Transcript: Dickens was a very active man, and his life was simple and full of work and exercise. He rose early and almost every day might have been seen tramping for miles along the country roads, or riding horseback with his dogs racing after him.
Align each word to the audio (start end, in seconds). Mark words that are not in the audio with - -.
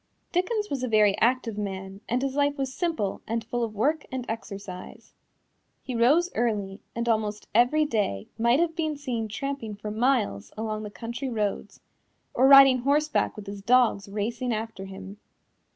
Dickens 0.31 0.67
was 0.71 0.81
a 0.81 0.87
very 0.87 1.15
active 1.19 1.59
man, 1.59 2.01
and 2.09 2.23
his 2.23 2.33
life 2.33 2.57
was 2.57 2.73
simple 2.73 3.21
and 3.27 3.43
full 3.43 3.63
of 3.63 3.75
work 3.75 4.03
and 4.11 4.25
exercise. 4.27 5.13
He 5.83 5.93
rose 5.93 6.31
early 6.33 6.81
and 6.95 7.07
almost 7.07 7.47
every 7.53 7.85
day 7.85 8.27
might 8.35 8.59
have 8.59 8.75
been 8.75 8.97
seen 8.97 9.27
tramping 9.27 9.75
for 9.75 9.91
miles 9.91 10.51
along 10.57 10.81
the 10.81 10.89
country 10.89 11.29
roads, 11.29 11.81
or 12.33 12.47
riding 12.47 12.79
horseback 12.79 13.35
with 13.35 13.45
his 13.45 13.61
dogs 13.61 14.09
racing 14.09 14.51
after 14.51 14.85
him. 14.85 15.17